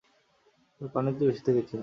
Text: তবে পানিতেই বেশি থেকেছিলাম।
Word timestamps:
তবে 0.75 0.89
পানিতেই 0.95 1.27
বেশি 1.29 1.41
থেকেছিলাম। 1.47 1.79